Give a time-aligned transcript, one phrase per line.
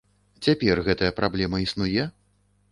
[0.47, 2.11] Цяпер гэтая праблема існуе?